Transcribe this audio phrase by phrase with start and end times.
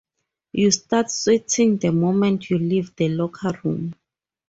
[0.51, 3.93] You start sweating the moment you leave the locker room.